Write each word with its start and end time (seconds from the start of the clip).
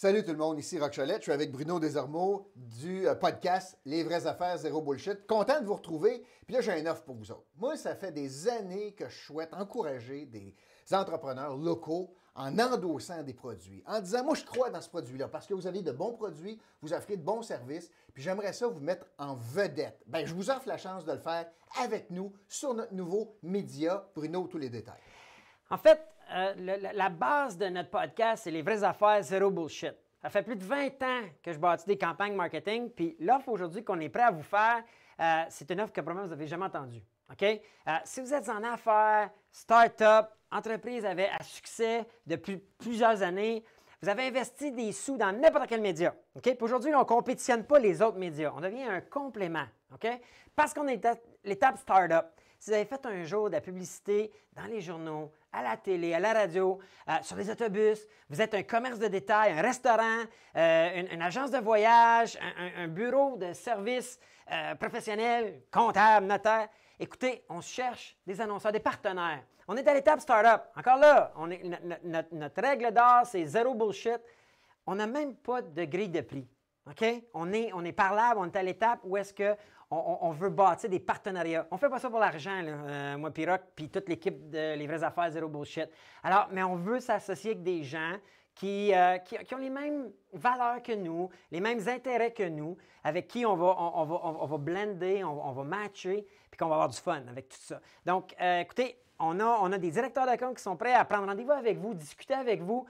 Salut 0.00 0.22
tout 0.22 0.30
le 0.30 0.36
monde, 0.36 0.60
ici 0.60 0.78
Rock. 0.78 0.92
Je 0.94 1.20
suis 1.22 1.32
avec 1.32 1.50
Bruno 1.50 1.80
Desormeaux 1.80 2.52
du 2.54 3.08
euh, 3.08 3.16
podcast 3.16 3.76
Les 3.84 4.04
vraies 4.04 4.28
affaires, 4.28 4.56
zéro 4.56 4.80
bullshit. 4.80 5.26
Content 5.26 5.60
de 5.60 5.66
vous 5.66 5.74
retrouver. 5.74 6.24
Puis 6.46 6.54
là, 6.54 6.60
j'ai 6.60 6.78
une 6.78 6.86
offre 6.86 7.02
pour 7.02 7.16
vous 7.16 7.32
autres. 7.32 7.48
Moi, 7.56 7.76
ça 7.76 7.96
fait 7.96 8.12
des 8.12 8.48
années 8.48 8.92
que 8.92 9.08
je 9.08 9.24
souhaite 9.24 9.52
encourager 9.52 10.24
des 10.26 10.54
entrepreneurs 10.92 11.56
locaux 11.56 12.14
en 12.36 12.56
endossant 12.60 13.24
des 13.24 13.34
produits, 13.34 13.82
en 13.88 13.98
disant, 13.98 14.22
moi, 14.22 14.36
je 14.36 14.44
crois 14.44 14.70
dans 14.70 14.80
ce 14.80 14.88
produit-là 14.88 15.26
parce 15.26 15.48
que 15.48 15.54
vous 15.54 15.66
avez 15.66 15.82
de 15.82 15.90
bons 15.90 16.12
produits, 16.12 16.60
vous 16.80 16.92
offrez 16.92 17.16
de 17.16 17.24
bons 17.24 17.42
services, 17.42 17.90
puis 18.14 18.22
j'aimerais 18.22 18.52
ça 18.52 18.68
vous 18.68 18.78
mettre 18.78 19.04
en 19.18 19.34
vedette. 19.34 20.00
Bien, 20.06 20.24
je 20.24 20.32
vous 20.32 20.48
offre 20.48 20.68
la 20.68 20.78
chance 20.78 21.04
de 21.06 21.10
le 21.10 21.18
faire 21.18 21.50
avec 21.82 22.08
nous 22.10 22.32
sur 22.46 22.72
notre 22.72 22.94
nouveau 22.94 23.36
média. 23.42 24.08
Bruno, 24.14 24.46
tous 24.46 24.58
les 24.58 24.70
détails. 24.70 25.02
En 25.70 25.76
fait, 25.76 26.00
euh, 26.30 26.54
la 26.92 27.08
base 27.08 27.56
de 27.56 27.66
notre 27.66 27.90
podcast, 27.90 28.44
c'est 28.44 28.50
les 28.50 28.62
vraies 28.62 28.82
affaires, 28.82 29.22
zéro 29.22 29.50
bullshit. 29.50 29.94
Ça 30.20 30.30
fait 30.30 30.42
plus 30.42 30.56
de 30.56 30.64
20 30.64 30.86
ans 31.02 31.22
que 31.42 31.52
je 31.52 31.58
bâtis 31.58 31.86
des 31.86 31.96
campagnes 31.96 32.34
marketing, 32.34 32.90
puis 32.90 33.16
l'offre 33.20 33.48
aujourd'hui 33.48 33.84
qu'on 33.84 34.00
est 34.00 34.08
prêt 34.08 34.24
à 34.24 34.30
vous 34.30 34.42
faire, 34.42 34.82
euh, 35.20 35.44
c'est 35.48 35.70
une 35.70 35.80
offre 35.80 35.92
que 35.92 36.00
probablement 36.00 36.26
vous 36.26 36.34
n'avez 36.34 36.46
jamais 36.46 36.66
entendue. 36.66 37.02
OK? 37.30 37.42
Euh, 37.42 37.92
si 38.04 38.20
vous 38.20 38.32
êtes 38.34 38.48
en 38.48 38.62
affaires, 38.64 39.30
start-up, 39.50 40.26
entreprise 40.50 41.04
avec 41.04 41.30
à 41.38 41.42
succès 41.42 42.06
depuis 42.26 42.56
plusieurs 42.78 43.22
années, 43.22 43.64
vous 44.00 44.08
avez 44.08 44.26
investi 44.26 44.70
des 44.70 44.92
sous 44.92 45.16
dans 45.16 45.32
n'importe 45.32 45.66
quel 45.68 45.80
média. 45.80 46.14
OK? 46.36 46.56
Aujourd'hui, 46.60 46.94
on 46.94 47.00
ne 47.00 47.04
compétitionne 47.04 47.64
pas 47.64 47.78
les 47.78 48.00
autres 48.00 48.18
médias. 48.18 48.52
On 48.56 48.60
devient 48.60 48.84
un 48.84 49.00
complément. 49.00 49.66
OK? 49.92 50.08
Parce 50.54 50.72
qu'on 50.72 50.86
est 50.88 51.04
à 51.04 51.16
l'étape 51.44 51.78
start-up. 51.78 52.26
Si 52.58 52.70
vous 52.70 52.74
avez 52.74 52.86
fait 52.86 53.06
un 53.06 53.22
jour 53.22 53.48
de 53.48 53.54
la 53.54 53.60
publicité 53.60 54.32
dans 54.52 54.64
les 54.64 54.80
journaux, 54.80 55.30
à 55.52 55.62
la 55.62 55.76
télé, 55.76 56.12
à 56.12 56.18
la 56.18 56.32
radio, 56.32 56.80
euh, 57.08 57.12
sur 57.22 57.36
les 57.36 57.48
autobus, 57.48 58.04
vous 58.28 58.42
êtes 58.42 58.52
un 58.52 58.64
commerce 58.64 58.98
de 58.98 59.06
détail, 59.06 59.52
un 59.52 59.62
restaurant, 59.62 60.24
euh, 60.56 61.02
une, 61.12 61.22
agence 61.22 61.52
de 61.52 61.58
voyage, 61.58 62.36
un, 62.76 62.88
bureau 62.88 63.36
de 63.36 63.52
services 63.52 64.18
euh, 64.50 64.74
professionnel, 64.74 65.62
comptable, 65.70 66.26
notaire, 66.26 66.68
écoutez, 66.98 67.44
on 67.48 67.60
cherche 67.60 68.16
des 68.26 68.40
annonceurs, 68.40 68.72
des 68.72 68.80
partenaires. 68.80 69.44
On 69.68 69.76
est 69.76 69.86
à 69.86 69.94
l'étape 69.94 70.20
startup. 70.20 70.62
Encore 70.76 70.96
là, 70.96 71.32
est, 71.50 71.62
notre, 72.32 72.60
règle 72.60 72.92
d'or, 72.92 73.20
c'est 73.24 73.46
zéro 73.46 73.74
bullshit. 73.74 74.20
On 74.84 74.96
n'a 74.96 75.06
même 75.06 75.36
pas 75.36 75.62
de 75.62 75.84
grille 75.84 76.08
de 76.08 76.22
prix. 76.22 76.48
OK? 76.90 77.04
On 77.34 77.52
est, 77.52 77.70
on 77.72 77.84
est 77.84 77.92
parlable, 77.92 78.40
on 78.40 78.44
est 78.44 78.56
à 78.56 78.62
l'étape 78.62 79.00
où 79.04 79.16
est-ce 79.16 79.34
qu'on 79.34 79.56
on, 79.90 80.30
veut 80.30 80.50
bâtir 80.50 80.88
des 80.88 81.00
partenariats. 81.00 81.66
On 81.70 81.76
fait 81.76 81.88
pas 81.88 81.98
ça 81.98 82.10
pour 82.10 82.18
l'argent, 82.18 82.60
euh, 82.64 83.16
moi, 83.18 83.30
Piroc, 83.30 83.60
puis 83.74 83.88
toute 83.88 84.08
l'équipe 84.08 84.48
de 84.50 84.74
Les 84.76 84.86
vraies 84.86 85.02
affaires, 85.02 85.30
zéro 85.30 85.48
bullshit. 85.48 85.88
Alors, 86.22 86.48
mais 86.50 86.62
on 86.62 86.76
veut 86.76 87.00
s'associer 87.00 87.52
avec 87.52 87.62
des 87.62 87.82
gens 87.84 88.16
qui, 88.54 88.92
euh, 88.92 89.18
qui, 89.18 89.54
ont 89.54 89.58
les 89.58 89.70
mêmes 89.70 90.10
valeurs 90.32 90.82
que 90.82 90.92
nous, 90.92 91.28
les 91.52 91.60
mêmes 91.60 91.80
intérêts 91.88 92.32
que 92.32 92.48
nous, 92.48 92.76
avec 93.04 93.28
qui 93.28 93.46
on 93.46 93.54
va, 93.54 93.76
on, 93.78 94.04
va, 94.04 94.20
on 94.24 94.46
va 94.46 94.58
blender, 94.58 95.22
on, 95.22 95.52
va 95.52 95.62
matcher, 95.62 96.26
puis 96.50 96.58
qu'on 96.58 96.66
va 96.66 96.74
avoir 96.74 96.88
du 96.88 96.98
fun 96.98 97.22
avec 97.28 97.48
tout 97.48 97.60
ça. 97.60 97.80
Donc, 98.04 98.34
euh, 98.40 98.60
écoutez, 98.60 98.98
on 99.20 99.38
a, 99.38 99.58
on 99.62 99.72
a 99.72 99.78
des 99.78 99.90
directeurs 99.90 100.26
compte 100.38 100.56
qui 100.56 100.62
sont 100.62 100.76
prêts 100.76 100.92
à 100.94 101.04
prendre 101.04 101.26
rendez-vous 101.26 101.52
avec 101.52 101.78
vous, 101.78 101.94
discuter 101.94 102.34
avec 102.34 102.60
vous, 102.60 102.84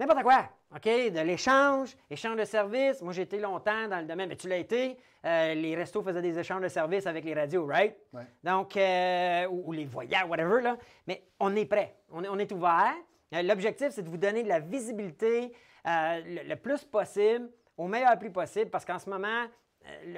N'importe 0.00 0.22
quoi, 0.22 0.48
OK? 0.74 0.86
De 0.86 1.20
l'échange, 1.20 1.94
échange 2.08 2.38
de 2.38 2.44
services. 2.46 3.02
Moi, 3.02 3.12
j'ai 3.12 3.20
été 3.20 3.38
longtemps 3.38 3.86
dans 3.86 3.98
le 3.98 4.06
domaine, 4.06 4.30
mais 4.30 4.36
tu 4.36 4.48
l'as 4.48 4.56
été. 4.56 4.96
Euh, 5.26 5.52
les 5.52 5.76
restos 5.76 6.02
faisaient 6.02 6.22
des 6.22 6.38
échanges 6.38 6.62
de 6.62 6.68
services 6.68 7.06
avec 7.06 7.22
les 7.22 7.34
radios, 7.34 7.66
right? 7.66 7.94
Donc, 8.42 8.78
euh, 8.78 9.46
ou, 9.50 9.72
les 9.72 9.84
voyages, 9.84 10.24
whatever, 10.26 10.62
là. 10.62 10.78
Mais 11.06 11.24
on 11.38 11.54
est 11.54 11.66
prêt. 11.66 11.96
On 12.10 12.24
est, 12.24 12.28
on 12.28 12.38
est 12.38 12.50
ouvert. 12.50 12.94
Euh, 13.34 13.42
l'objectif, 13.42 13.88
c'est 13.90 14.00
de 14.00 14.08
vous 14.08 14.16
donner 14.16 14.42
de 14.42 14.48
la 14.48 14.60
visibilité 14.60 15.52
le, 15.84 16.54
plus 16.54 16.82
possible, 16.82 17.50
au 17.76 17.86
meilleur 17.86 18.18
prix 18.18 18.30
possible, 18.30 18.70
parce 18.70 18.86
qu'en 18.86 18.98
ce 18.98 19.10
moment, 19.10 19.44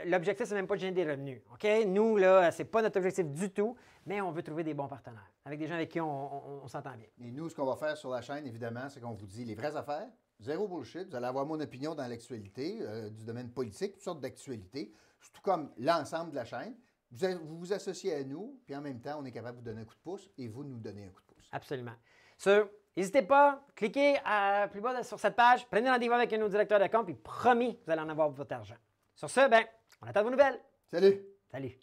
l'objectif, 0.07 0.47
c'est 0.47 0.55
même 0.55 0.67
pas 0.67 0.75
de 0.75 0.81
générer 0.81 1.05
des 1.05 1.11
revenus. 1.11 1.43
OK? 1.53 1.67
Nous, 1.87 2.17
là, 2.17 2.51
c'est 2.51 2.65
pas 2.65 2.83
notre 2.83 2.99
objectif 2.99 3.27
du 3.27 3.51
tout, 3.51 3.77
mais 4.07 4.21
on 4.21 4.31
veut 4.31 4.43
trouver 4.43 4.65
des 4.65 4.75
bons 4.75 4.89
partenaires, 4.89 5.31
avec 5.45 5.59
des 5.59 5.67
gens 5.67 5.75
avec 5.75 5.91
qui 5.91 6.01
on, 6.01 6.67
s'entend 6.69 6.97
bien. 6.97 7.07
Et 7.21 7.31
nous, 7.31 7.49
ce 7.49 7.55
qu'on 7.55 7.67
va 7.67 7.77
faire 7.77 7.97
sur 7.97 8.11
la 8.11 8.21
chaîne, 8.21 8.47
évidemment, 8.47 8.89
c'est 8.89 9.01
qu'on 9.01 9.13
vous 9.13 9.27
dit 9.27 9.45
les 9.45 9.55
vraies 9.55 9.77
affaires, 9.77 10.09
zéro 10.41 10.67
bullshit. 10.67 11.09
Vous 11.09 11.17
allez 11.17 11.27
avoir 11.27 11.47
mon 11.47 11.61
opinion 11.61 11.95
dans 11.95 12.07
l'actualité, 12.07 12.79
euh, 12.81 13.11
du 13.11 13.25
domaine 13.25 13.51
politique, 13.51 13.95
toutes 13.95 14.03
sortes 14.03 14.21
d'actualités, 14.21 14.93
tout 15.33 15.43
comme 15.43 15.71
l'ensemble 15.79 16.31
de 16.31 16.37
la 16.37 16.45
chaîne. 16.45 16.75
Vous, 17.11 17.59
vous 17.59 17.73
associez 17.73 18.15
à 18.15 18.25
nous, 18.25 18.59
puis 18.65 18.75
en 18.75 18.81
même 18.81 19.01
temps, 19.01 19.19
on 19.21 19.25
est 19.25 19.33
capable 19.33 19.59
de 19.59 19.63
vous 19.63 19.67
donner 19.71 19.83
un 19.83 19.85
coup 19.85 19.95
de 19.95 20.01
pouce 20.01 20.31
et 20.39 20.49
vous 20.49 20.65
nous 20.65 20.79
donnez 20.79 21.05
un 21.05 21.11
coup 21.11 21.21
de 21.21 21.35
pouce. 21.35 21.49
Absolument. 21.53 21.95
Sur 22.39 22.69
N'hésitez 22.97 23.23
pas, 23.23 23.65
cliquez 23.75 24.19
à 24.23 24.69
plus 24.71 24.83
bas 24.83 25.03
sur 25.03 25.19
cette 25.19 25.35
page, 25.35 25.67
prenez 25.71 25.89
rendez-vous 25.89 26.13
avec 26.13 26.31
un 26.33 26.37
de 26.37 26.43
nos 26.43 26.49
directeurs 26.49 26.79
de 26.79 26.87
compte, 26.89 27.07
puis 27.07 27.15
promis, 27.15 27.79
vous 27.87 27.91
allez 27.91 28.03
en 28.03 28.09
avoir 28.11 28.29
votre 28.29 28.53
argent. 28.55 28.77
Sur 29.15 29.31
ce, 29.31 29.49
ben, 29.49 29.65
on 30.01 30.07
attend 30.07 30.25
vos 30.25 30.31
nouvelles. 30.31 30.61
Salut. 30.91 31.21
Salut. 31.51 31.79